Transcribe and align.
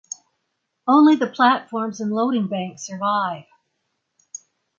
Only 0.87 1.15
the 1.15 1.27
platforms 1.29 1.99
and 1.99 2.11
loading 2.11 2.47
bank 2.47 2.79
survive. 2.79 3.45